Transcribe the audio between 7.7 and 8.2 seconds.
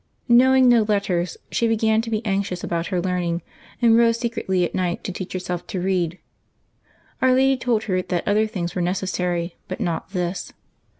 her